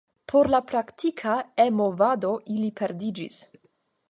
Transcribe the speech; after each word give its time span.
Por 0.31 0.47
la 0.53 0.61
praktika 0.71 1.35
E-movado 1.67 2.35
ili 2.57 2.75
perdiĝis. 2.83 3.41